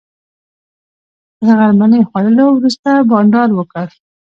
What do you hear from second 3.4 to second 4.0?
وکړ.